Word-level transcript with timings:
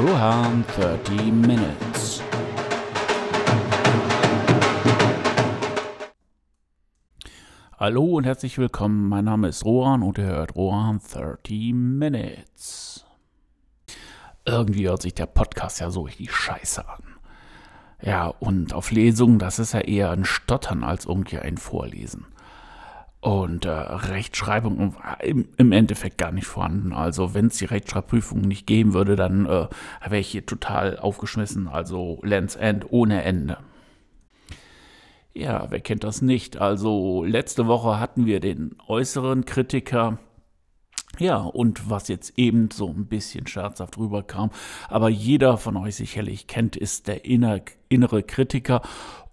Rohan 0.00 0.64
30 0.78 1.30
Minutes. 1.30 2.22
Hallo 7.76 8.04
und 8.04 8.24
herzlich 8.24 8.56
willkommen. 8.56 9.10
Mein 9.10 9.26
Name 9.26 9.48
ist 9.48 9.62
Rohan 9.66 10.02
und 10.02 10.16
ihr 10.16 10.24
hört 10.24 10.56
Rohan 10.56 11.00
30 11.00 11.74
Minutes. 11.74 13.04
Irgendwie 14.46 14.88
hört 14.88 15.02
sich 15.02 15.12
der 15.12 15.26
Podcast 15.26 15.80
ja 15.80 15.90
so 15.90 16.00
richtig 16.00 16.32
scheiße 16.32 16.88
an. 16.88 17.02
Ja, 18.00 18.28
und 18.28 18.72
auf 18.72 18.92
Lesungen, 18.92 19.38
das 19.38 19.58
ist 19.58 19.74
ja 19.74 19.80
eher 19.80 20.12
ein 20.12 20.24
Stottern 20.24 20.82
als 20.82 21.04
irgendwie 21.04 21.40
ein 21.40 21.58
Vorlesen. 21.58 22.24
Und 23.20 23.66
äh, 23.66 23.70
Rechtschreibung 23.70 24.94
im, 25.22 25.48
im, 25.58 25.72
Endeffekt 25.72 26.16
gar 26.16 26.32
nicht 26.32 26.46
vorhanden. 26.46 26.94
Also 26.94 27.34
wenn 27.34 27.48
es 27.48 27.58
die 27.58 27.66
Rechtschreibprüfung 27.66 28.40
nicht 28.40 28.66
geben 28.66 28.94
würde, 28.94 29.14
dann 29.14 29.44
äh, 29.44 29.68
wäre 30.04 30.18
ich 30.18 30.28
hier 30.28 30.46
total 30.46 30.98
aufgeschmissen. 30.98 31.68
Also 31.68 32.18
Lands 32.22 32.56
End 32.56 32.86
ohne 32.90 33.22
Ende. 33.22 33.58
Ja, 35.34 35.70
wer 35.70 35.80
kennt 35.80 36.02
das 36.02 36.22
nicht? 36.22 36.56
Also 36.56 37.22
letzte 37.24 37.66
Woche 37.66 38.00
hatten 38.00 38.24
wir 38.24 38.40
den 38.40 38.76
äußeren 38.88 39.44
Kritiker. 39.44 40.18
Ja, 41.18 41.38
und 41.38 41.90
was 41.90 42.08
jetzt 42.08 42.38
eben 42.38 42.70
so 42.70 42.88
ein 42.88 43.06
bisschen 43.06 43.46
scherzhaft 43.46 43.98
rüberkam, 43.98 44.50
aber 44.88 45.08
jeder 45.08 45.58
von 45.58 45.76
euch 45.76 45.96
sicherlich 45.96 46.46
kennt, 46.46 46.76
ist 46.76 47.06
der 47.08 47.24
inner, 47.24 47.60
innere 47.88 48.22
Kritiker 48.22 48.80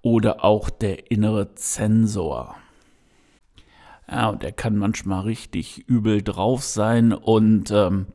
oder 0.02 0.44
auch 0.44 0.69
der 0.69 1.09
innere 1.11 1.55
Zensor. 1.55 2.55
Ja, 4.09 4.29
und 4.29 4.43
er 4.43 4.53
kann 4.53 4.77
manchmal 4.77 5.21
richtig 5.21 5.88
übel 5.88 6.21
drauf 6.21 6.63
sein 6.63 7.11
und 7.11 7.71
ähm, 7.71 8.07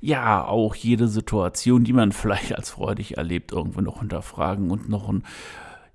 ja, 0.00 0.44
auch 0.44 0.74
jede 0.74 1.06
Situation, 1.06 1.84
die 1.84 1.92
man 1.92 2.12
vielleicht 2.12 2.54
als 2.54 2.70
freudig 2.70 3.18
erlebt, 3.18 3.52
irgendwo 3.52 3.80
noch 3.80 4.00
hinterfragen 4.00 4.70
und 4.70 4.88
noch 4.88 5.08
ein, 5.08 5.22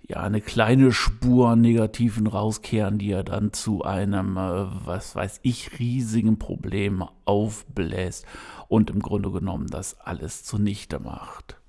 ja, 0.08 0.18
eine 0.18 0.42
kleine 0.42 0.92
Spur 0.92 1.56
negativen 1.56 2.28
rauskehren, 2.28 3.00
die 3.00 3.12
er 3.12 3.24
dann 3.24 3.52
zu 3.52 3.84
einem, 3.84 4.38
äh, 4.38 4.68
was 4.86 5.16
weiß 5.16 5.40
ich, 5.42 5.80
riesigen 5.80 6.38
Problem 6.38 7.04
aufbläst 7.26 8.26
und 8.68 8.92
im 8.92 9.02
Grunde 9.02 9.32
genommen 9.32 9.68
das 9.68 10.00
alles 10.00 10.44
zunichte 10.44 11.00
macht. 11.00 11.60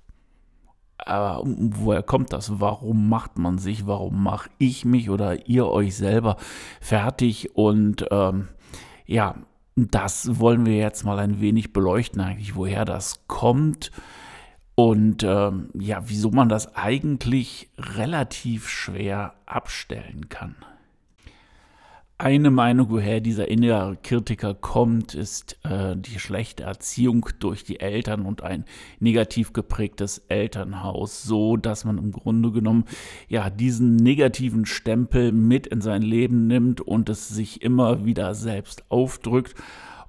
Aber 1.05 1.41
woher 1.45 2.03
kommt 2.03 2.33
das? 2.33 2.59
Warum 2.59 3.09
macht 3.09 3.37
man 3.37 3.57
sich? 3.57 3.87
Warum 3.87 4.23
mache 4.23 4.49
ich 4.57 4.85
mich 4.85 5.09
oder 5.09 5.47
ihr 5.47 5.67
euch 5.67 5.95
selber 5.95 6.37
fertig? 6.79 7.55
Und 7.55 8.05
ähm, 8.11 8.49
ja, 9.05 9.35
das 9.75 10.39
wollen 10.39 10.65
wir 10.65 10.77
jetzt 10.77 11.03
mal 11.03 11.19
ein 11.19 11.41
wenig 11.41 11.73
beleuchten, 11.73 12.21
eigentlich, 12.21 12.55
woher 12.55 12.85
das 12.85 13.27
kommt. 13.27 13.91
Und 14.75 15.23
ähm, 15.23 15.69
ja, 15.73 16.01
wieso 16.05 16.31
man 16.31 16.49
das 16.49 16.75
eigentlich 16.75 17.69
relativ 17.77 18.67
schwer 18.69 19.33
abstellen 19.45 20.29
kann. 20.29 20.55
Eine 22.21 22.51
Meinung, 22.51 22.91
woher 22.91 23.19
dieser 23.19 23.47
innere 23.47 23.97
Kritiker 24.03 24.53
kommt, 24.53 25.15
ist 25.15 25.57
äh, 25.63 25.97
die 25.97 26.19
schlechte 26.19 26.61
Erziehung 26.61 27.27
durch 27.39 27.63
die 27.63 27.79
Eltern 27.79 28.27
und 28.27 28.43
ein 28.43 28.65
negativ 28.99 29.53
geprägtes 29.53 30.19
Elternhaus, 30.27 31.23
so 31.23 31.57
dass 31.57 31.83
man 31.83 31.97
im 31.97 32.11
Grunde 32.11 32.51
genommen 32.51 32.85
ja 33.27 33.49
diesen 33.49 33.95
negativen 33.95 34.67
Stempel 34.67 35.31
mit 35.31 35.65
in 35.65 35.81
sein 35.81 36.03
Leben 36.03 36.45
nimmt 36.45 36.79
und 36.79 37.09
es 37.09 37.27
sich 37.27 37.63
immer 37.63 38.05
wieder 38.05 38.35
selbst 38.35 38.83
aufdrückt 38.89 39.55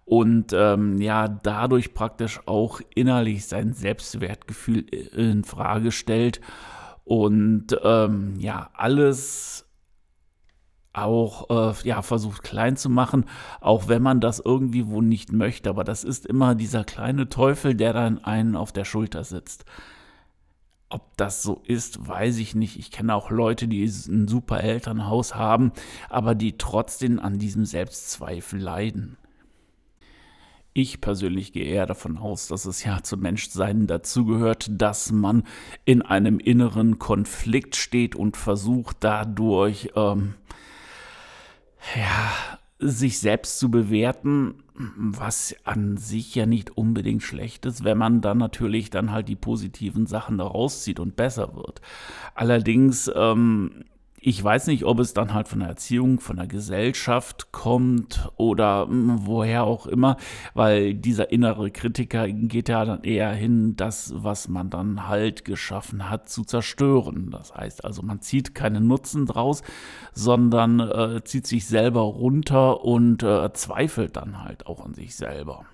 und 0.04 0.52
ähm, 0.52 1.00
ja 1.00 1.28
dadurch 1.28 1.94
praktisch 1.94 2.40
auch 2.44 2.82
innerlich 2.94 3.46
sein 3.46 3.72
Selbstwertgefühl 3.72 4.80
in 5.16 5.44
Frage 5.44 5.90
stellt. 5.90 6.42
Und 7.04 7.74
ähm, 7.82 8.34
ja 8.38 8.68
alles 8.74 9.66
auch 10.92 11.50
äh, 11.50 11.88
ja 11.88 12.02
versucht 12.02 12.42
klein 12.42 12.76
zu 12.76 12.90
machen, 12.90 13.24
auch 13.60 13.88
wenn 13.88 14.02
man 14.02 14.20
das 14.20 14.40
irgendwie 14.40 14.86
wohl 14.88 15.04
nicht 15.04 15.32
möchte. 15.32 15.70
Aber 15.70 15.84
das 15.84 16.04
ist 16.04 16.26
immer 16.26 16.54
dieser 16.54 16.84
kleine 16.84 17.28
Teufel, 17.28 17.74
der 17.74 17.92
dann 17.92 18.22
einen 18.24 18.56
auf 18.56 18.72
der 18.72 18.84
Schulter 18.84 19.24
sitzt. 19.24 19.64
Ob 20.90 21.16
das 21.16 21.42
so 21.42 21.62
ist, 21.66 22.06
weiß 22.06 22.36
ich 22.36 22.54
nicht. 22.54 22.78
Ich 22.78 22.90
kenne 22.90 23.14
auch 23.14 23.30
Leute, 23.30 23.66
die 23.66 23.82
ein 23.84 24.28
super 24.28 24.60
Elternhaus 24.60 25.34
haben, 25.34 25.72
aber 26.10 26.34
die 26.34 26.58
trotzdem 26.58 27.18
an 27.18 27.38
diesem 27.38 27.64
Selbstzweifel 27.64 28.60
leiden. 28.60 29.16
Ich 30.74 31.02
persönlich 31.02 31.52
gehe 31.52 31.66
eher 31.66 31.84
davon 31.84 32.16
aus, 32.16 32.48
dass 32.48 32.64
es 32.64 32.82
ja 32.82 33.02
zum 33.02 33.20
Menschsein 33.20 33.86
dazugehört, 33.86 34.70
dass 34.70 35.12
man 35.12 35.44
in 35.84 36.00
einem 36.00 36.38
inneren 36.38 36.98
Konflikt 36.98 37.76
steht 37.76 38.16
und 38.16 38.38
versucht 38.38 38.96
dadurch 39.00 39.90
ähm, 39.96 40.34
ja, 41.96 42.32
sich 42.78 43.20
selbst 43.20 43.58
zu 43.58 43.70
bewerten, 43.70 44.62
was 44.74 45.54
an 45.64 45.96
sich 45.96 46.34
ja 46.34 46.46
nicht 46.46 46.76
unbedingt 46.76 47.22
schlecht 47.22 47.64
ist, 47.66 47.84
wenn 47.84 47.98
man 47.98 48.20
dann 48.20 48.38
natürlich 48.38 48.90
dann 48.90 49.12
halt 49.12 49.28
die 49.28 49.36
positiven 49.36 50.06
Sachen 50.06 50.38
daraus 50.38 50.82
zieht 50.82 50.98
und 50.98 51.14
besser 51.14 51.54
wird. 51.54 51.80
Allerdings 52.34 53.10
ähm, 53.14 53.84
ich 54.24 54.42
weiß 54.42 54.68
nicht, 54.68 54.84
ob 54.84 55.00
es 55.00 55.14
dann 55.14 55.34
halt 55.34 55.48
von 55.48 55.58
der 55.58 55.70
Erziehung, 55.70 56.20
von 56.20 56.36
der 56.36 56.46
Gesellschaft 56.46 57.50
kommt 57.50 58.30
oder 58.36 58.86
hm, 58.86 59.26
woher 59.26 59.64
auch 59.64 59.86
immer, 59.86 60.16
weil 60.54 60.94
dieser 60.94 61.32
innere 61.32 61.72
Kritiker 61.72 62.28
geht 62.28 62.68
ja 62.68 62.84
dann 62.84 63.02
eher 63.02 63.32
hin, 63.32 63.74
das, 63.74 64.12
was 64.16 64.48
man 64.48 64.70
dann 64.70 65.08
halt 65.08 65.44
geschaffen 65.44 66.08
hat, 66.08 66.28
zu 66.28 66.44
zerstören. 66.44 67.30
Das 67.32 67.52
heißt 67.52 67.84
also, 67.84 68.02
man 68.02 68.20
zieht 68.20 68.54
keinen 68.54 68.86
Nutzen 68.86 69.26
draus, 69.26 69.62
sondern 70.12 70.78
äh, 70.78 71.24
zieht 71.24 71.48
sich 71.48 71.66
selber 71.66 72.02
runter 72.02 72.84
und 72.84 73.24
äh, 73.24 73.52
zweifelt 73.54 74.16
dann 74.16 74.44
halt 74.44 74.68
auch 74.68 74.84
an 74.84 74.94
sich 74.94 75.16
selber. 75.16 75.66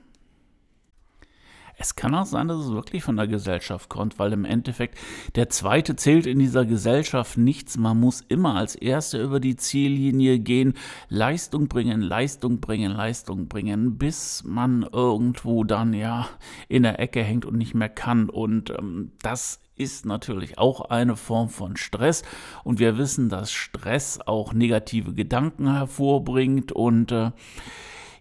Es 1.80 1.94
kann 1.94 2.12
auch 2.16 2.26
sein, 2.26 2.48
dass 2.48 2.58
es 2.58 2.72
wirklich 2.72 3.04
von 3.04 3.16
der 3.16 3.28
Gesellschaft 3.28 3.88
kommt, 3.88 4.18
weil 4.18 4.32
im 4.32 4.44
Endeffekt 4.44 4.98
der 5.36 5.48
Zweite 5.48 5.94
zählt 5.94 6.26
in 6.26 6.40
dieser 6.40 6.66
Gesellschaft 6.66 7.38
nichts. 7.38 7.76
Man 7.78 8.00
muss 8.00 8.20
immer 8.20 8.56
als 8.56 8.74
Erster 8.74 9.22
über 9.22 9.38
die 9.38 9.54
Ziellinie 9.54 10.40
gehen, 10.40 10.74
Leistung 11.08 11.68
bringen, 11.68 12.00
Leistung 12.02 12.58
bringen, 12.58 12.90
Leistung 12.90 13.46
bringen, 13.46 13.96
bis 13.96 14.42
man 14.44 14.82
irgendwo 14.92 15.62
dann 15.62 15.94
ja 15.94 16.28
in 16.68 16.82
der 16.82 16.98
Ecke 16.98 17.22
hängt 17.22 17.44
und 17.44 17.56
nicht 17.56 17.74
mehr 17.74 17.88
kann. 17.88 18.28
Und 18.28 18.70
ähm, 18.70 19.12
das 19.22 19.60
ist 19.76 20.04
natürlich 20.04 20.58
auch 20.58 20.80
eine 20.90 21.14
Form 21.14 21.48
von 21.48 21.76
Stress 21.76 22.24
und 22.64 22.80
wir 22.80 22.98
wissen, 22.98 23.28
dass 23.28 23.52
Stress 23.52 24.18
auch 24.26 24.52
negative 24.52 25.14
Gedanken 25.14 25.72
hervorbringt 25.72 26.72
und 26.72 27.12
äh, 27.12 27.30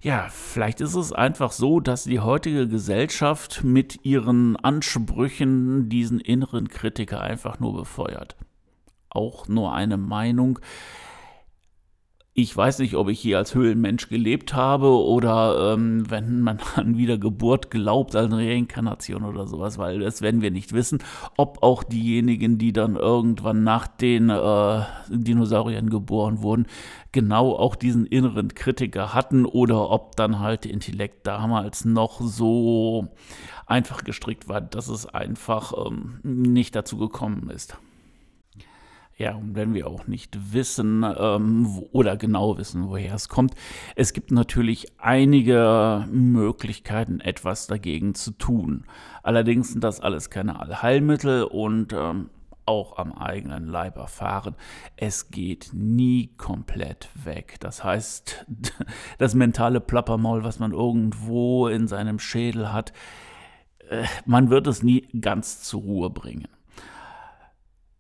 ja, 0.08 0.30
vielleicht 0.30 0.80
ist 0.80 0.96
es 0.96 1.12
einfach 1.12 1.52
so, 1.52 1.82
dass 1.82 2.06
die 2.06 2.22
heutige 2.22 2.70
Gesellschaft 2.70 3.66
mit 3.66 4.06
ihren 4.06 4.56
Ansprüchen 4.56 5.90
diesen 5.90 6.22
inneren 6.22 6.70
Kritiker 6.70 7.20
einfach 7.20 7.60
nur 7.60 7.76
befeuert. 7.76 8.38
Auch 9.10 9.50
nur 9.50 9.74
eine 9.74 9.98
Meinung. 9.98 10.60
Ich 12.40 12.56
weiß 12.56 12.78
nicht, 12.78 12.94
ob 12.94 13.10
ich 13.10 13.20
hier 13.20 13.40
als 13.40 13.56
Höhlenmensch 13.56 14.10
gelebt 14.10 14.54
habe 14.54 14.90
oder 14.90 15.74
ähm, 15.74 16.08
wenn 16.08 16.42
man 16.42 16.60
an 16.76 16.96
Wiedergeburt 16.96 17.72
glaubt, 17.72 18.16
an 18.16 18.32
Reinkarnation 18.32 19.24
oder 19.24 19.48
sowas, 19.48 19.80
weil 19.80 20.02
das 20.02 20.22
werden 20.22 20.44
wir 20.44 20.52
nicht 20.52 20.72
wissen, 20.72 21.00
ob 21.36 21.64
auch 21.64 21.84
diejenigen, 21.84 22.60
die 22.60 22.74
dann 22.74 22.96
irgendwann 22.96 23.64
nach 23.64 23.88
den 23.88 24.30
äh, 24.30 24.84
Dinosauriern 25.10 25.90
geboren 25.90 26.44
wurden, 26.44 26.68
genau 27.12 27.56
auch 27.56 27.76
diesen 27.76 28.06
inneren 28.06 28.54
Kritiker 28.54 29.16
hatten 29.16 29.48
oder 29.48 29.90
ob 29.90 30.16
dann 30.16 30.40
halt 30.40 30.66
der 30.66 30.74
Intellekt 30.74 31.26
damals 31.26 31.86
noch 31.86 32.22
so 32.22 33.08
einfach 33.66 34.04
gestrickt 34.04 34.48
war, 34.48 34.62
dass 34.62 34.90
es 34.90 35.08
einfach 35.08 35.74
ähm, 35.88 36.20
nicht 36.22 36.76
dazu 36.76 36.98
gekommen 37.00 37.50
ist. 37.50 37.80
Ja, 39.18 39.34
und 39.34 39.56
wenn 39.56 39.74
wir 39.74 39.88
auch 39.88 40.06
nicht 40.06 40.54
wissen 40.54 41.04
ähm, 41.04 41.66
wo, 41.68 41.90
oder 41.92 42.18
genau 42.18 42.60
wissen, 42.60 42.88
woher 42.88 43.16
es 43.16 43.30
kommt, 43.30 43.56
es 43.96 44.14
gibt 44.14 44.30
natürlich 44.30 44.94
einige 45.00 46.06
Möglichkeiten, 46.12 47.20
etwas 47.20 47.66
dagegen 47.66 48.14
zu 48.14 48.32
tun. 48.32 48.86
Allerdings 49.24 49.72
sind 49.72 49.84
das 49.84 50.02
alles 50.02 50.30
keine 50.30 50.60
Allheilmittel 50.60 51.44
und 51.46 51.94
ähm, 51.94 52.30
auch 52.68 52.98
am 52.98 53.12
eigenen 53.12 53.66
Leib 53.66 53.98
erfahren. 53.98 54.56
Es 54.98 55.32
geht 55.32 55.72
nie 55.74 56.36
komplett 56.38 57.10
weg. 57.16 57.56
Das 57.60 57.84
heißt, 57.84 58.46
das 59.18 59.34
mentale 59.34 59.80
Plappermaul, 59.80 60.44
was 60.44 60.60
man 60.60 60.74
irgendwo 60.74 61.68
in 61.70 61.88
seinem 61.88 62.20
Schädel 62.20 62.72
hat, 62.72 62.94
äh, 63.90 64.04
man 64.26 64.52
wird 64.52 64.68
es 64.68 64.84
nie 64.84 65.08
ganz 65.20 65.64
zur 65.64 65.82
Ruhe 65.82 66.10
bringen. 66.12 66.50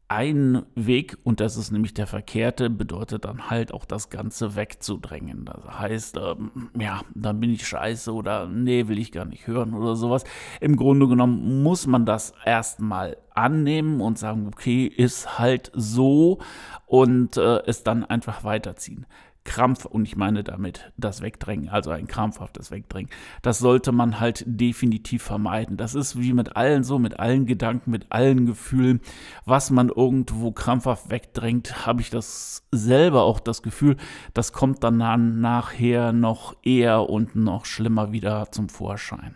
Ein 0.09 0.65
Weg, 0.75 1.17
und 1.23 1.41
das 1.41 1.57
ist 1.57 1.71
nämlich 1.71 1.93
der 1.93 2.07
verkehrte, 2.07 2.69
bedeutet 2.69 3.25
dann 3.25 3.49
halt 3.49 3.73
auch 3.73 3.83
das 3.83 4.09
Ganze 4.09 4.55
wegzudrängen. 4.55 5.45
Das 5.45 5.79
heißt, 5.79 6.17
ähm, 6.17 6.69
ja, 6.79 7.01
dann 7.13 7.39
bin 7.39 7.51
ich 7.51 7.67
scheiße 7.67 8.13
oder 8.13 8.47
nee, 8.47 8.87
will 8.87 8.99
ich 8.99 9.11
gar 9.11 9.25
nicht 9.25 9.47
hören 9.47 9.73
oder 9.73 9.95
sowas. 9.95 10.23
Im 10.61 10.77
Grunde 10.77 11.07
genommen 11.07 11.61
muss 11.61 11.87
man 11.87 12.05
das 12.05 12.33
erstmal 12.45 13.17
annehmen 13.33 13.99
und 13.99 14.17
sagen, 14.17 14.47
okay, 14.47 14.85
ist 14.85 15.39
halt 15.39 15.71
so 15.75 16.39
und 16.85 17.35
äh, 17.35 17.61
es 17.65 17.83
dann 17.83 18.05
einfach 18.05 18.45
weiterziehen. 18.45 19.05
Krampf, 19.47 19.85
und 19.85 20.05
ich 20.05 20.15
meine 20.15 20.43
damit 20.43 20.91
das 20.97 21.21
Wegdrängen, 21.21 21.69
also 21.69 21.89
ein 21.89 22.05
krampfhaftes 22.05 22.69
Wegdrängen, 22.69 23.09
das 23.41 23.57
sollte 23.57 23.91
man 23.91 24.19
halt 24.19 24.43
definitiv 24.45 25.23
vermeiden. 25.23 25.77
Das 25.77 25.95
ist 25.95 26.21
wie 26.21 26.33
mit 26.33 26.55
allen 26.55 26.83
so, 26.83 26.99
mit 26.99 27.19
allen 27.19 27.47
Gedanken, 27.47 27.89
mit 27.89 28.11
allen 28.11 28.45
Gefühlen, 28.45 28.99
was 29.45 29.71
man 29.71 29.89
irgendwo 29.89 30.51
krampfhaft 30.51 31.09
wegdrängt, 31.09 31.87
habe 31.87 32.01
ich 32.01 32.09
das 32.09 32.67
selber 32.71 33.23
auch 33.23 33.39
das 33.39 33.63
Gefühl, 33.63 33.95
das 34.33 34.53
kommt 34.53 34.83
dann 34.83 34.97
nachher 35.39 36.11
noch 36.11 36.55
eher 36.61 37.09
und 37.09 37.35
noch 37.35 37.65
schlimmer 37.65 38.11
wieder 38.11 38.51
zum 38.51 38.69
Vorschein. 38.69 39.35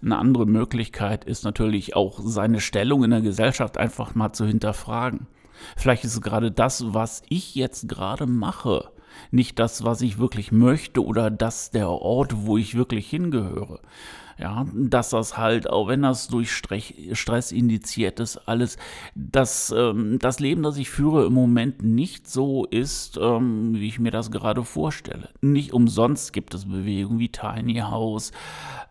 Eine 0.00 0.18
andere 0.18 0.46
Möglichkeit 0.46 1.24
ist 1.24 1.44
natürlich 1.44 1.94
auch 1.96 2.20
seine 2.22 2.60
Stellung 2.60 3.04
in 3.04 3.10
der 3.10 3.20
Gesellschaft 3.20 3.76
einfach 3.76 4.14
mal 4.14 4.32
zu 4.32 4.46
hinterfragen. 4.46 5.26
Vielleicht 5.76 6.04
ist 6.04 6.14
es 6.14 6.20
gerade 6.20 6.50
das, 6.50 6.94
was 6.94 7.22
ich 7.28 7.54
jetzt 7.54 7.88
gerade 7.88 8.26
mache, 8.26 8.90
nicht 9.30 9.58
das, 9.58 9.84
was 9.84 10.00
ich 10.02 10.18
wirklich 10.18 10.52
möchte 10.52 11.04
oder 11.04 11.30
das 11.30 11.70
der 11.70 11.88
Ort, 11.88 12.46
wo 12.46 12.56
ich 12.56 12.74
wirklich 12.74 13.08
hingehöre. 13.08 13.80
Ja, 14.38 14.66
dass 14.74 15.10
das 15.10 15.36
halt, 15.36 15.70
auch 15.70 15.88
wenn 15.88 16.02
das 16.02 16.26
durch 16.26 16.50
Stress 16.50 17.52
indiziert 17.52 18.18
ist, 18.18 18.38
alles, 18.48 18.76
dass 19.14 19.72
ähm, 19.76 20.18
das 20.18 20.40
Leben, 20.40 20.62
das 20.62 20.78
ich 20.78 20.90
führe, 20.90 21.26
im 21.26 21.34
Moment 21.34 21.82
nicht 21.82 22.28
so 22.28 22.64
ist, 22.64 23.18
ähm, 23.18 23.74
wie 23.74 23.86
ich 23.86 24.00
mir 24.00 24.10
das 24.10 24.30
gerade 24.30 24.64
vorstelle. 24.64 25.28
Nicht 25.42 25.72
umsonst 25.72 26.32
gibt 26.32 26.54
es 26.54 26.64
Bewegungen 26.64 27.20
wie 27.20 27.28
Tiny 27.28 27.80
House, 27.80 28.32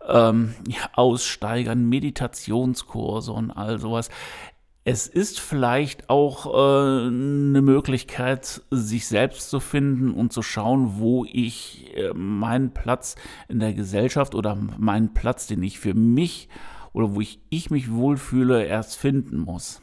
ähm, 0.08 0.54
Aussteigern, 0.94 1.88
Meditationskurse 1.88 3.32
und 3.32 3.50
all 3.50 3.78
sowas. 3.78 4.08
Es 4.84 5.06
ist 5.06 5.38
vielleicht 5.38 6.10
auch 6.10 6.46
äh, 6.46 7.06
eine 7.06 7.62
Möglichkeit, 7.62 8.62
sich 8.70 9.06
selbst 9.06 9.48
zu 9.48 9.60
finden 9.60 10.10
und 10.10 10.32
zu 10.32 10.42
schauen, 10.42 10.94
wo 10.98 11.24
ich 11.24 11.96
äh, 11.96 12.12
meinen 12.14 12.74
Platz 12.74 13.14
in 13.48 13.60
der 13.60 13.74
Gesellschaft 13.74 14.34
oder 14.34 14.56
meinen 14.56 15.14
Platz, 15.14 15.46
den 15.46 15.62
ich 15.62 15.78
für 15.78 15.94
mich 15.94 16.48
oder 16.92 17.14
wo 17.14 17.20
ich, 17.20 17.38
ich 17.48 17.70
mich 17.70 17.92
wohlfühle, 17.92 18.64
erst 18.64 18.96
finden 18.96 19.38
muss. 19.38 19.80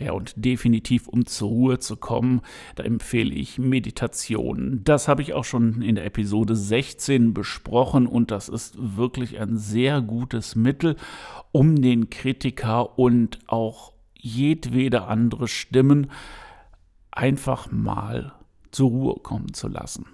Ja, 0.00 0.12
und 0.12 0.32
definitiv, 0.36 1.08
um 1.08 1.26
zur 1.26 1.48
Ruhe 1.48 1.78
zu 1.80 1.96
kommen, 1.96 2.42
da 2.76 2.84
empfehle 2.84 3.34
ich 3.34 3.58
Meditation. 3.58 4.82
Das 4.84 5.08
habe 5.08 5.22
ich 5.22 5.34
auch 5.34 5.44
schon 5.44 5.82
in 5.82 5.96
der 5.96 6.04
Episode 6.04 6.54
16 6.54 7.34
besprochen 7.34 8.06
und 8.06 8.30
das 8.30 8.48
ist 8.48 8.76
wirklich 8.78 9.40
ein 9.40 9.56
sehr 9.56 10.00
gutes 10.00 10.54
Mittel, 10.54 10.94
um 11.50 11.82
den 11.82 12.10
Kritiker 12.10 12.96
und 12.96 13.40
auch 13.48 13.92
jedwede 14.14 15.02
andere 15.04 15.48
Stimmen 15.48 16.10
einfach 17.10 17.72
mal 17.72 18.34
zur 18.70 18.90
Ruhe 18.90 19.20
kommen 19.20 19.52
zu 19.52 19.66
lassen. 19.66 20.06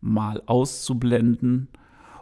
Mal 0.00 0.42
auszublenden 0.46 1.68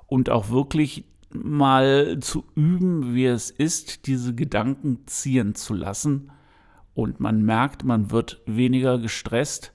und 0.08 0.31
auch 0.31 0.48
wirklich 0.48 1.04
mal 1.34 2.19
zu 2.20 2.44
üben, 2.54 3.14
wie 3.14 3.26
es 3.26 3.50
ist, 3.50 4.06
diese 4.06 4.34
Gedanken 4.34 5.06
ziehen 5.06 5.54
zu 5.54 5.75
lassen. 5.75 6.31
Und 6.94 7.20
man 7.20 7.42
merkt, 7.42 7.84
man 7.84 8.10
wird 8.10 8.40
weniger 8.46 8.98
gestresst. 8.98 9.72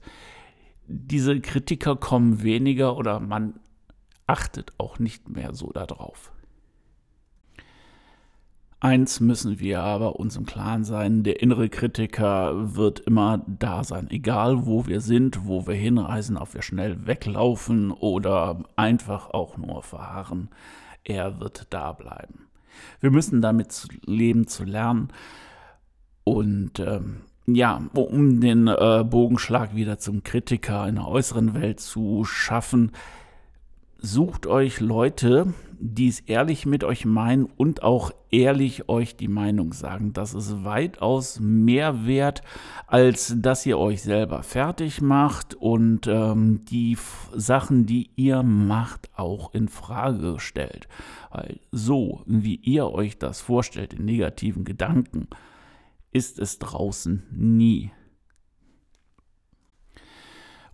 Diese 0.86 1.40
Kritiker 1.40 1.96
kommen 1.96 2.42
weniger 2.42 2.96
oder 2.96 3.20
man 3.20 3.60
achtet 4.26 4.72
auch 4.78 4.98
nicht 4.98 5.28
mehr 5.28 5.54
so 5.54 5.70
darauf. 5.70 6.32
Eins 8.82 9.20
müssen 9.20 9.60
wir 9.60 9.82
aber 9.82 10.16
uns 10.16 10.36
im 10.36 10.46
Klaren 10.46 10.84
sein, 10.84 11.22
der 11.22 11.42
innere 11.42 11.68
Kritiker 11.68 12.74
wird 12.74 13.00
immer 13.00 13.44
da 13.46 13.84
sein, 13.84 14.08
egal 14.10 14.64
wo 14.64 14.86
wir 14.86 15.02
sind, 15.02 15.46
wo 15.46 15.66
wir 15.66 15.74
hinreisen, 15.74 16.38
ob 16.38 16.54
wir 16.54 16.62
schnell 16.62 17.06
weglaufen 17.06 17.90
oder 17.90 18.64
einfach 18.76 19.28
auch 19.28 19.58
nur 19.58 19.82
verharren 19.82 20.48
er 21.04 21.40
wird 21.40 21.66
da 21.70 21.92
bleiben. 21.92 22.46
Wir 23.00 23.10
müssen 23.10 23.42
damit 23.42 23.88
leben 24.04 24.46
zu 24.46 24.64
lernen. 24.64 25.08
Und 26.24 26.78
ähm, 26.80 27.22
ja, 27.46 27.82
um 27.94 28.40
den 28.40 28.68
äh, 28.68 29.04
Bogenschlag 29.04 29.74
wieder 29.74 29.98
zum 29.98 30.22
Kritiker 30.22 30.86
in 30.86 30.96
der 30.96 31.08
äußeren 31.08 31.54
Welt 31.54 31.80
zu 31.80 32.24
schaffen, 32.24 32.92
sucht 34.00 34.46
euch 34.46 34.80
Leute, 34.80 35.52
die 35.78 36.08
es 36.08 36.20
ehrlich 36.20 36.66
mit 36.66 36.84
euch 36.84 37.06
meinen 37.06 37.44
und 37.44 37.82
auch 37.82 38.10
ehrlich 38.30 38.88
euch 38.88 39.16
die 39.16 39.28
Meinung 39.28 39.72
sagen. 39.72 40.12
Das 40.12 40.34
ist 40.34 40.64
weitaus 40.64 41.40
mehr 41.40 42.06
wert, 42.06 42.42
als 42.86 43.34
dass 43.38 43.64
ihr 43.64 43.78
euch 43.78 44.02
selber 44.02 44.42
fertig 44.42 45.00
macht 45.00 45.54
und 45.54 46.06
ähm, 46.06 46.64
die 46.66 46.98
Sachen, 47.34 47.86
die 47.86 48.10
ihr 48.16 48.42
macht, 48.42 49.10
auch 49.16 49.54
in 49.54 49.68
Frage 49.68 50.36
stellt. 50.38 50.86
Weil 51.30 51.60
so, 51.72 52.22
wie 52.26 52.56
ihr 52.56 52.90
euch 52.90 53.18
das 53.18 53.40
vorstellt, 53.40 53.94
in 53.94 54.04
negativen 54.04 54.64
Gedanken, 54.64 55.28
ist 56.12 56.38
es 56.38 56.58
draußen 56.58 57.22
nie. 57.32 57.90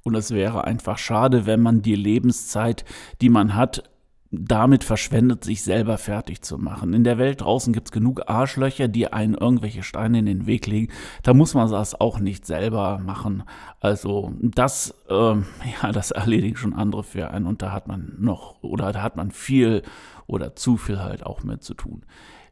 Und 0.07 0.15
es 0.15 0.31
wäre 0.31 0.63
einfach 0.63 0.99
schade, 0.99 1.47
wenn 1.47 1.61
man 1.61 1.83
die 1.83 1.97
Lebenszeit, 1.97 2.85
die 3.21 3.29
man 3.29 3.57
hat, 3.57 3.83
damit 4.31 4.85
verschwendet, 4.85 5.43
sich 5.43 5.65
selber 5.65 5.99
fertig 5.99 6.43
zu 6.43 6.59
machen. 6.59 6.95
In 6.95 7.03
der 7.03 7.19
Welt 7.19 7.41
draußen 7.41 7.73
gibt 7.73 7.89
es 7.89 7.93
genug 7.93 8.23
Arschlöcher, 8.31 8.87
die 8.87 9.13
einen 9.13 9.35
irgendwelche 9.35 9.83
Steine 9.83 10.21
in 10.21 10.27
den 10.27 10.47
Weg 10.47 10.69
legen. 10.69 10.93
Da 11.25 11.35
muss 11.35 11.55
man 11.55 11.69
das 11.69 12.01
auch 12.01 12.21
nicht 12.21 12.47
selber 12.47 13.01
machen. 13.05 13.43
Also 13.81 14.33
das, 14.41 14.95
äh, 15.09 15.15
ja, 15.83 15.91
das 15.93 16.13
erledigen 16.13 16.57
schon 16.57 16.73
andere 16.73 17.03
für 17.03 17.33
einen 17.33 17.47
und 17.47 17.61
da 17.61 17.73
hat 17.73 17.89
man 17.89 18.15
noch 18.21 18.63
oder 18.63 18.93
da 18.93 19.03
hat 19.03 19.17
man 19.17 19.33
viel 19.33 19.83
oder 20.29 20.55
zu 20.55 20.77
viel 20.77 21.01
halt 21.01 21.27
auch 21.27 21.43
mit 21.43 21.65
zu 21.65 21.75
tun. 21.75 22.05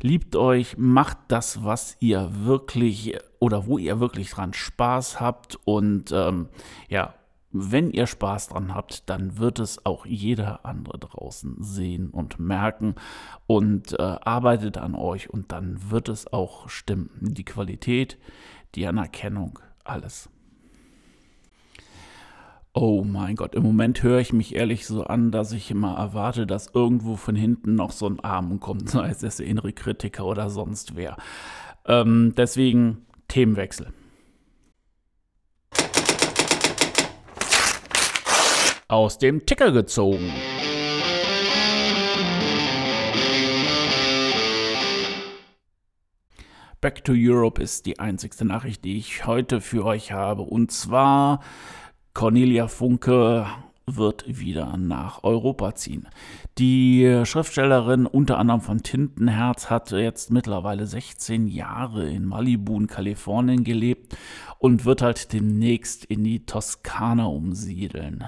Liebt 0.03 0.35
euch, 0.35 0.77
macht 0.77 1.19
das, 1.29 1.63
was 1.63 1.97
ihr 2.01 2.31
wirklich 2.33 3.17
oder 3.39 3.69
wo 3.69 3.79
ihr 3.79 4.01
wirklich 4.01 4.31
dran 4.31 4.55
Spaß 4.55 5.21
habt 5.21 5.57
und 5.65 6.11
ähm, 6.11 6.49
ja, 6.89 7.15
wenn 7.57 7.93
ihr 7.93 8.09
Spaß 8.09 8.49
dran 8.49 8.75
habt, 8.75 9.09
dann 9.09 9.39
wird 9.39 9.61
es 9.61 9.87
auch 9.87 10.05
jeder 10.07 10.67
andere 10.67 10.99
draußen 10.99 11.57
sehen 11.61 12.11
und 12.11 12.41
merken 12.41 12.97
und 13.47 13.93
äh, 13.93 14.03
arbeitet 14.03 14.77
an 14.77 14.97
euch 14.97 15.31
und 15.31 15.53
dann 15.53 15.91
wird 15.91 16.09
es 16.09 16.33
auch 16.33 16.69
stimmen. 16.69 17.11
Die 17.21 17.45
Qualität, 17.45 18.19
die 18.75 18.87
Anerkennung, 18.89 19.61
alles. 19.85 20.29
Oh 22.73 23.05
mein 23.05 23.37
Gott, 23.37 23.55
im 23.55 23.63
Moment 23.63 24.03
höre 24.03 24.19
ich 24.19 24.33
mich 24.33 24.57
ehrlich 24.57 24.85
so 24.85 25.05
an, 25.05 25.31
dass 25.31 25.53
ich 25.53 25.71
immer 25.71 25.97
erwarte, 25.97 26.45
dass 26.45 26.75
irgendwo 26.75 27.15
von 27.15 27.37
hinten 27.37 27.77
noch 27.77 27.93
so 27.93 28.09
ein 28.09 28.19
Arm 28.19 28.59
kommt, 28.59 28.91
sei 28.91 29.11
es 29.11 29.37
der 29.37 29.47
innere 29.47 29.73
Kritiker 29.73 30.27
oder 30.27 30.51
sonst 30.51 30.97
wer. 30.97 31.17
Ähm, 31.87 32.35
deswegen 32.37 33.07
Themenwechsel. 33.29 33.93
Aus 38.95 39.19
dem 39.19 39.45
Ticker 39.45 39.73
gezogen. 39.73 40.33
Back 46.81 47.03
to 47.05 47.13
Europe 47.17 47.63
ist 47.63 47.87
die 47.87 47.99
einzigste 47.99 48.45
Nachricht, 48.45 48.85
die 48.85 48.99
ich 48.99 49.27
heute 49.27 49.61
für 49.61 49.85
euch 49.85 50.13
habe. 50.13 50.43
Und 50.43 50.71
zwar 50.71 51.41
Cornelia 52.13 52.69
Funke 52.69 53.47
wird 53.87 54.25
wieder 54.29 54.77
nach 54.77 55.25
Europa 55.25 55.75
ziehen. 55.75 56.09
Die 56.59 57.23
Schriftstellerin 57.25 58.07
unter 58.07 58.39
anderem 58.39 58.61
von 58.61 58.83
Tintenherz 58.83 59.71
hat 59.71 59.91
jetzt 59.91 60.31
mittlerweile 60.31 60.87
16 60.87 61.49
Jahre 61.49 62.09
in 62.09 62.27
Malibu 62.27 62.79
in 62.79 62.87
Kalifornien 62.87 63.65
gelebt 63.65 64.17
und 64.59 64.85
wird 64.85 65.03
halt 65.03 65.33
demnächst 65.33 66.05
in 66.05 66.23
die 66.23 66.47
Toskana 66.47 67.27
umsiedeln. 67.27 68.25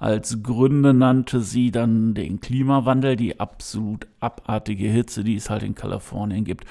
Als 0.00 0.42
Gründe 0.42 0.94
nannte 0.94 1.42
sie 1.42 1.70
dann 1.70 2.14
den 2.14 2.40
Klimawandel, 2.40 3.16
die 3.16 3.38
absolut 3.38 4.06
abartige 4.18 4.88
Hitze, 4.88 5.24
die 5.24 5.36
es 5.36 5.50
halt 5.50 5.62
in 5.62 5.74
Kalifornien 5.74 6.44
gibt. 6.44 6.64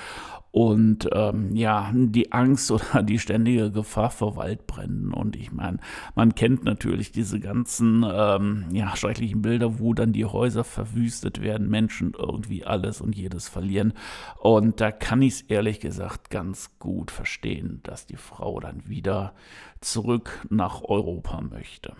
und 0.51 1.07
ähm, 1.13 1.55
ja, 1.55 1.91
die 1.93 2.31
Angst 2.31 2.71
oder 2.71 3.03
die 3.03 3.19
ständige 3.19 3.71
Gefahr 3.71 4.09
vor 4.09 4.36
Waldbränden. 4.36 5.13
Und 5.13 5.36
ich 5.36 5.51
meine, 5.51 5.77
man 6.15 6.33
kennt 6.33 6.63
natürlich 6.63 7.12
diese 7.12 7.39
ganzen 7.39 8.03
ähm, 8.12 8.65
ja, 8.71 8.95
schrecklichen 8.95 9.43
Bilder, 9.43 9.77
wo 9.77 9.93
dann 9.93 10.12
die 10.12 10.25
Häuser 10.25 10.63
verwüstet 10.63 11.39
werden, 11.39 11.69
Menschen 11.69 12.13
irgendwie 12.17 12.65
alles 12.65 13.00
und 13.00 13.15
jedes 13.15 13.48
verlieren. 13.48 13.93
Und 14.39 14.81
da 14.81 14.91
kann 14.91 15.21
ich 15.21 15.33
es 15.33 15.41
ehrlich 15.41 15.79
gesagt 15.79 16.31
ganz 16.31 16.71
gut 16.79 17.12
verstehen, 17.12 17.81
dass 17.83 18.07
die 18.07 18.17
Frau 18.17 18.59
dann 18.59 18.88
wieder 18.88 19.33
zurück 19.81 20.48
nach 20.50 20.81
Europa 20.81 21.41
möchte. 21.41 21.93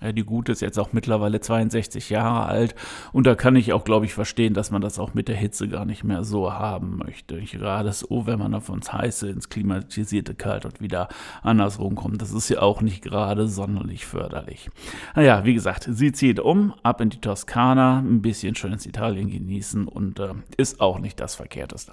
Die 0.00 0.24
Gute 0.24 0.52
ist 0.52 0.60
jetzt 0.60 0.78
auch 0.78 0.92
mittlerweile 0.92 1.40
62 1.40 2.10
Jahre 2.10 2.46
alt 2.46 2.74
und 3.12 3.26
da 3.26 3.34
kann 3.34 3.56
ich 3.56 3.72
auch, 3.72 3.84
glaube 3.84 4.04
ich, 4.04 4.12
verstehen, 4.12 4.52
dass 4.52 4.70
man 4.70 4.82
das 4.82 4.98
auch 4.98 5.14
mit 5.14 5.28
der 5.28 5.36
Hitze 5.36 5.68
gar 5.68 5.86
nicht 5.86 6.04
mehr 6.04 6.24
so 6.24 6.52
haben 6.52 6.98
möchte. 6.98 7.40
Gerade 7.40 7.92
so, 7.92 8.26
wenn 8.26 8.38
man 8.38 8.52
dann 8.52 8.60
von 8.60 8.80
heiße 8.82 9.28
ins 9.28 9.48
klimatisierte 9.48 10.34
Kalt 10.34 10.66
und 10.66 10.80
wieder 10.80 11.08
andersrum 11.42 11.94
kommt. 11.94 12.20
Das 12.20 12.32
ist 12.32 12.48
ja 12.50 12.60
auch 12.60 12.82
nicht 12.82 13.02
gerade 13.02 13.48
sonderlich 13.48 14.04
förderlich. 14.04 14.68
Naja, 15.14 15.44
wie 15.44 15.54
gesagt, 15.54 15.88
sie 15.90 16.12
zieht 16.12 16.40
um, 16.40 16.74
ab 16.82 17.00
in 17.00 17.10
die 17.10 17.20
Toskana, 17.20 17.98
ein 17.98 18.20
bisschen 18.20 18.54
schönes 18.56 18.84
Italien 18.86 19.30
genießen 19.30 19.88
und 19.88 20.18
äh, 20.18 20.34
ist 20.56 20.80
auch 20.80 20.98
nicht 20.98 21.18
das 21.20 21.34
Verkehrteste. 21.34 21.92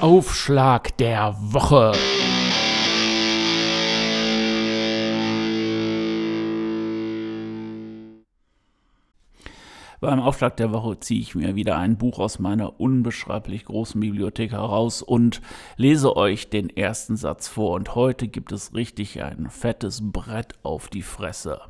Aufschlag 0.00 0.96
der 0.96 1.36
Woche. 1.38 1.92
Beim 10.00 10.20
Aufschlag 10.20 10.56
der 10.56 10.72
Woche 10.72 11.00
ziehe 11.00 11.20
ich 11.20 11.34
mir 11.34 11.56
wieder 11.56 11.76
ein 11.76 11.98
Buch 11.98 12.20
aus 12.20 12.38
meiner 12.38 12.78
unbeschreiblich 12.78 13.64
großen 13.64 14.00
Bibliothek 14.00 14.52
heraus 14.52 15.02
und 15.02 15.40
lese 15.76 16.16
euch 16.16 16.50
den 16.50 16.70
ersten 16.70 17.16
Satz 17.16 17.48
vor. 17.48 17.72
Und 17.74 17.96
heute 17.96 18.28
gibt 18.28 18.52
es 18.52 18.74
richtig 18.74 19.20
ein 19.24 19.50
fettes 19.50 20.00
Brett 20.12 20.54
auf 20.62 20.86
die 20.88 21.02
Fresse. 21.02 21.60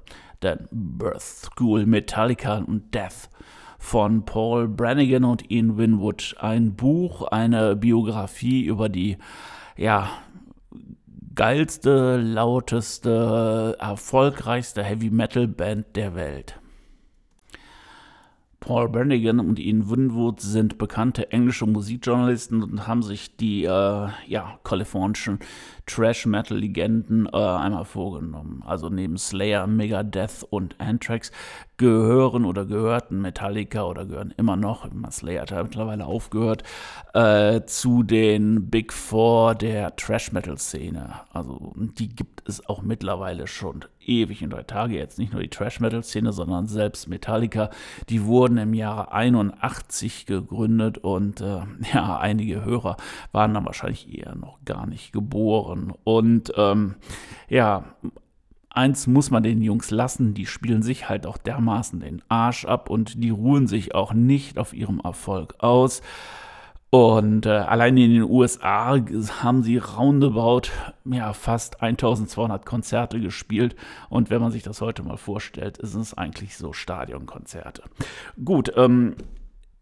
Denn 0.42 0.68
Birth 0.70 1.22
School, 1.22 1.86
Metallica 1.86 2.58
und 2.58 2.94
Death 2.94 3.30
von 3.78 4.26
Paul 4.26 4.68
Brannigan 4.68 5.24
und 5.24 5.50
Ian 5.50 5.78
Winwood. 5.78 6.36
Ein 6.38 6.74
Buch, 6.74 7.22
eine 7.22 7.76
Biografie 7.76 8.62
über 8.64 8.90
die, 8.90 9.16
ja, 9.78 10.10
geilste, 11.34 12.18
lauteste, 12.18 13.76
erfolgreichste 13.80 14.82
Heavy 14.82 15.08
Metal 15.08 15.48
Band 15.48 15.96
der 15.96 16.14
Welt. 16.14 16.60
Paul 18.68 18.90
Brannigan 18.90 19.40
und 19.40 19.58
Ian 19.58 19.88
Winwood 19.88 20.42
sind 20.42 20.76
bekannte 20.76 21.32
englische 21.32 21.64
Musikjournalisten 21.64 22.62
und 22.62 22.86
haben 22.86 23.02
sich 23.02 23.34
die 23.34 23.64
äh, 23.64 24.08
ja, 24.26 24.58
kalifornischen 24.62 25.38
Trash-Metal-Legenden 25.86 27.30
äh, 27.32 27.36
einmal 27.38 27.86
vorgenommen. 27.86 28.62
Also 28.66 28.90
neben 28.90 29.16
Slayer, 29.16 29.66
Megadeth 29.66 30.44
und 30.50 30.78
Anthrax 30.78 31.32
gehören 31.78 32.44
oder 32.44 32.66
gehörten 32.66 33.22
Metallica 33.22 33.84
oder 33.84 34.04
gehören 34.04 34.34
immer 34.36 34.56
noch, 34.56 34.86
Slayer 35.12 35.46
hat 35.50 35.62
mittlerweile 35.62 36.04
aufgehört, 36.04 36.62
äh, 37.14 37.62
zu 37.64 38.02
den 38.02 38.68
Big 38.68 38.92
Four 38.92 39.54
der 39.54 39.96
Trash-Metal-Szene. 39.96 41.14
Also 41.32 41.72
die 41.76 42.10
gibt 42.10 42.46
es 42.46 42.68
auch 42.68 42.82
mittlerweile 42.82 43.46
schon 43.46 43.86
ewig 44.08 44.42
in 44.42 44.50
drei 44.50 44.62
Tage. 44.62 44.96
Jetzt 44.96 45.18
nicht 45.18 45.32
nur 45.32 45.42
die 45.42 45.50
Trash-Metal-Szene, 45.50 46.32
sondern 46.32 46.66
selbst 46.66 47.08
Metallica. 47.08 47.70
Die 48.08 48.24
wurden 48.24 48.57
im 48.58 48.74
Jahre 48.74 49.12
81 49.12 50.26
gegründet 50.26 50.98
und 50.98 51.40
äh, 51.40 51.60
ja, 51.92 52.18
einige 52.18 52.64
Hörer 52.64 52.96
waren 53.32 53.54
dann 53.54 53.66
wahrscheinlich 53.66 54.16
eher 54.16 54.34
noch 54.34 54.58
gar 54.64 54.86
nicht 54.86 55.12
geboren. 55.12 55.92
Und 56.04 56.52
ähm, 56.56 56.96
ja, 57.48 57.84
eins 58.70 59.06
muss 59.06 59.30
man 59.30 59.42
den 59.42 59.62
Jungs 59.62 59.90
lassen, 59.90 60.34
die 60.34 60.46
spielen 60.46 60.82
sich 60.82 61.08
halt 61.08 61.26
auch 61.26 61.38
dermaßen 61.38 62.00
den 62.00 62.22
Arsch 62.28 62.64
ab 62.64 62.90
und 62.90 63.22
die 63.22 63.30
ruhen 63.30 63.66
sich 63.66 63.94
auch 63.94 64.12
nicht 64.12 64.58
auf 64.58 64.72
ihrem 64.72 65.00
Erfolg 65.00 65.56
aus. 65.58 66.02
Und 66.90 67.44
äh, 67.44 67.50
allein 67.50 67.98
in 67.98 68.14
den 68.14 68.22
USA 68.22 68.98
haben 69.42 69.62
sie 69.62 69.76
roundabout 69.76 70.70
ja, 71.04 71.34
fast 71.34 71.82
1200 71.82 72.64
Konzerte 72.64 73.20
gespielt. 73.20 73.76
Und 74.08 74.30
wenn 74.30 74.40
man 74.40 74.52
sich 74.52 74.62
das 74.62 74.80
heute 74.80 75.02
mal 75.02 75.18
vorstellt, 75.18 75.76
ist 75.78 75.94
es 75.94 76.16
eigentlich 76.16 76.56
so 76.56 76.72
Stadionkonzerte. 76.72 77.82
Gut, 78.42 78.72
ähm, 78.76 79.16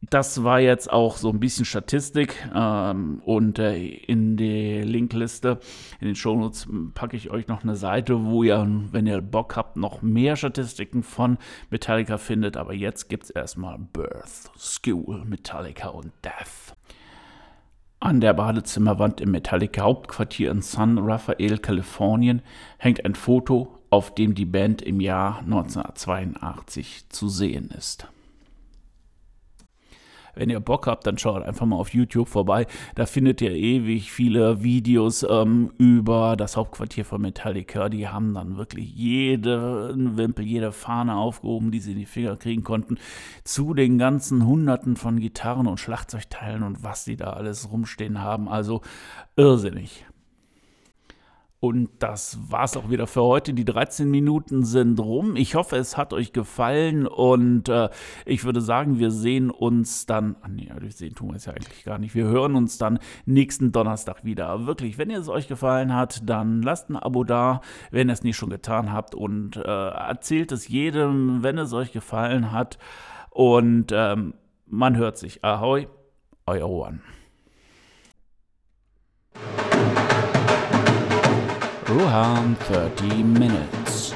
das 0.02 0.44
war 0.44 0.60
jetzt 0.60 0.92
auch 0.92 1.16
so 1.16 1.30
ein 1.30 1.40
bisschen 1.40 1.64
Statistik 1.64 2.36
ähm, 2.54 3.20
und 3.24 3.58
äh, 3.58 3.78
in 3.78 4.36
die 4.36 4.82
Linkliste, 4.82 5.58
in 6.00 6.06
den 6.06 6.16
Shownotes 6.16 6.68
packe 6.94 7.16
ich 7.16 7.30
euch 7.30 7.48
noch 7.48 7.62
eine 7.62 7.76
Seite, 7.76 8.24
wo 8.24 8.42
ihr, 8.42 8.66
wenn 8.92 9.06
ihr 9.06 9.20
Bock 9.20 9.56
habt, 9.56 9.76
noch 9.76 10.02
mehr 10.02 10.36
Statistiken 10.36 11.02
von 11.02 11.38
Metallica 11.70 12.18
findet. 12.18 12.56
Aber 12.56 12.74
jetzt 12.74 13.08
gibt 13.08 13.24
es 13.24 13.30
erstmal 13.30 13.78
Birth, 13.78 14.50
School, 14.58 15.24
Metallica 15.24 15.88
und 15.88 16.12
Death. 16.24 16.76
An 17.98 18.20
der 18.20 18.34
Badezimmerwand 18.34 19.22
im 19.22 19.30
Metallica 19.30 19.82
Hauptquartier 19.82 20.50
in 20.50 20.60
San 20.60 20.98
Rafael, 20.98 21.58
Kalifornien, 21.58 22.42
hängt 22.76 23.04
ein 23.04 23.14
Foto, 23.14 23.78
auf 23.88 24.14
dem 24.14 24.34
die 24.34 24.44
Band 24.44 24.82
im 24.82 25.00
Jahr 25.00 25.38
1982 25.38 27.08
zu 27.08 27.28
sehen 27.30 27.70
ist. 27.76 28.08
Wenn 30.36 30.50
ihr 30.50 30.60
Bock 30.60 30.86
habt, 30.86 31.06
dann 31.06 31.16
schaut 31.16 31.42
einfach 31.42 31.64
mal 31.64 31.76
auf 31.76 31.94
YouTube 31.94 32.28
vorbei. 32.28 32.66
Da 32.94 33.06
findet 33.06 33.40
ihr 33.40 33.52
ewig 33.52 34.12
viele 34.12 34.62
Videos 34.62 35.26
ähm, 35.28 35.72
über 35.78 36.36
das 36.36 36.56
Hauptquartier 36.56 37.06
von 37.06 37.22
Metallica. 37.22 37.88
Die 37.88 38.06
haben 38.06 38.34
dann 38.34 38.58
wirklich 38.58 38.94
jeden 38.94 40.18
Wimpel, 40.18 40.44
jede 40.44 40.72
Fahne 40.72 41.16
aufgehoben, 41.16 41.70
die 41.70 41.80
sie 41.80 41.92
in 41.92 41.98
die 41.98 42.06
Finger 42.06 42.36
kriegen 42.36 42.62
konnten, 42.62 42.98
zu 43.44 43.72
den 43.72 43.96
ganzen 43.96 44.46
Hunderten 44.46 44.96
von 44.96 45.18
Gitarren 45.20 45.66
und 45.66 45.80
Schlagzeugteilen 45.80 46.62
und 46.62 46.84
was 46.84 47.04
sie 47.04 47.16
da 47.16 47.30
alles 47.30 47.72
rumstehen 47.72 48.20
haben. 48.20 48.48
Also 48.48 48.82
irrsinnig. 49.36 50.04
Und 51.66 51.88
das 51.98 52.38
war's 52.48 52.76
auch 52.76 52.90
wieder 52.90 53.08
für 53.08 53.22
heute. 53.22 53.52
Die 53.52 53.64
13 53.64 54.08
Minuten 54.08 54.64
sind 54.64 55.00
rum. 55.00 55.34
Ich 55.34 55.56
hoffe, 55.56 55.74
es 55.74 55.96
hat 55.96 56.12
euch 56.12 56.32
gefallen 56.32 57.08
und 57.08 57.68
äh, 57.68 57.88
ich 58.24 58.44
würde 58.44 58.60
sagen, 58.60 59.00
wir 59.00 59.10
sehen 59.10 59.50
uns 59.50 60.06
dann, 60.06 60.36
ach 60.42 60.48
nee, 60.48 60.70
wir 60.78 60.92
sehen 60.92 61.16
tun 61.16 61.30
wir 61.30 61.36
es 61.36 61.46
ja 61.46 61.54
eigentlich 61.54 61.84
gar 61.84 61.98
nicht. 61.98 62.14
Wir 62.14 62.26
hören 62.26 62.54
uns 62.54 62.78
dann 62.78 63.00
nächsten 63.24 63.72
Donnerstag 63.72 64.24
wieder. 64.24 64.64
Wirklich, 64.68 64.96
wenn 64.96 65.10
es 65.10 65.28
euch 65.28 65.48
gefallen 65.48 65.92
hat, 65.92 66.20
dann 66.24 66.62
lasst 66.62 66.88
ein 66.88 66.96
Abo 66.96 67.24
da, 67.24 67.62
wenn 67.90 68.08
ihr 68.08 68.12
es 68.12 68.22
nicht 68.22 68.36
schon 68.36 68.50
getan 68.50 68.92
habt 68.92 69.16
und 69.16 69.56
äh, 69.56 69.62
erzählt 69.62 70.52
es 70.52 70.68
jedem, 70.68 71.42
wenn 71.42 71.58
es 71.58 71.72
euch 71.72 71.90
gefallen 71.90 72.52
hat. 72.52 72.78
Und 73.30 73.90
ähm, 73.92 74.34
man 74.66 74.96
hört 74.96 75.18
sich. 75.18 75.42
Ahoi, 75.42 75.88
euer 76.46 76.70
One. 76.70 77.00
Ruham 81.88 82.56
30 82.68 83.22
Minutes. 83.22 84.15